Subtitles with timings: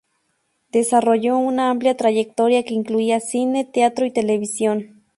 [0.71, 5.03] Desarrolló una amplia trayectoria que incluía cine, teatro y televisión.